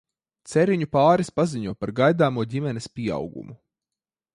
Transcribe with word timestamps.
Ceriņu 0.53 0.87
pāris 0.95 1.29
paziņo 1.41 1.75
par 1.83 1.95
gaidāmo 2.03 2.49
ģimenes 2.55 2.93
pieaugumu. 2.97 3.61